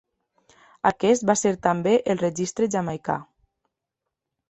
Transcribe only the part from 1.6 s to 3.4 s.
també el registre jamaicà.